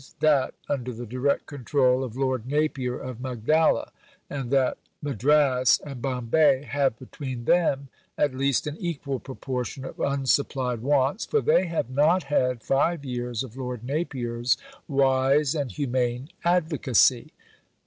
_that 0.19 0.55
under 0.67 0.91
the 0.91 1.05
direct 1.05 1.45
control 1.45 2.03
of 2.03 2.17
Lord 2.17 2.47
Napier 2.47 2.97
of 2.97 3.21
Magdala), 3.21 3.91
and 4.31 4.49
that 4.49 4.79
Madras 4.99 5.79
and 5.85 6.01
Bombay 6.01 6.63
have 6.63 6.97
(between 6.97 7.45
them) 7.45 7.87
at 8.17 8.33
least 8.33 8.65
an 8.65 8.77
equal 8.79 9.19
proportion 9.19 9.85
of 9.85 9.99
unsupplied 10.01 10.79
wants, 10.81 11.25
for 11.27 11.39
they 11.39 11.67
have 11.67 11.91
not 11.91 12.23
had 12.23 12.63
five 12.63 13.05
years 13.05 13.43
of 13.43 13.55
Lord 13.55 13.83
Napier's 13.83 14.57
wise 14.87 15.53
and 15.53 15.71
humane 15.71 16.29
advocacy. 16.43 17.31